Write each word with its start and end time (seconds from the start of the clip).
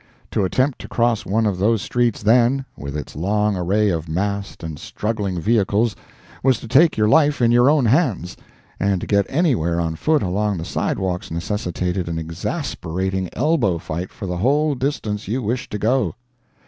To 0.31 0.43
attempt 0.43 0.79
to 0.79 0.87
cross 0.87 1.27
one 1.27 1.45
of 1.45 1.59
those 1.59 1.79
streets 1.83 2.23
then, 2.23 2.65
with 2.75 2.97
its 2.97 3.15
long 3.15 3.55
array 3.55 3.89
of 3.89 4.09
massed 4.09 4.63
and 4.63 4.79
struggling 4.79 5.39
vehicles, 5.39 5.95
was 6.41 6.59
to 6.61 6.67
take 6.67 6.97
your 6.97 7.07
life 7.07 7.39
in 7.39 7.51
your 7.51 7.69
own 7.69 7.85
hands; 7.85 8.35
and 8.79 8.99
to 9.01 9.05
get 9.05 9.27
anywhere 9.29 9.79
on 9.79 9.95
foot 9.95 10.23
along 10.23 10.57
the 10.57 10.65
sidewalks 10.65 11.29
necessitated 11.29 12.09
an 12.09 12.17
exasperating 12.17 13.29
elbow 13.33 13.77
fight 13.77 14.09
for 14.11 14.25
the 14.25 14.37
whole 14.37 14.73
distance 14.73 15.27
you 15.27 15.43
wished 15.43 15.69
to 15.71 15.77
go. 15.77 16.15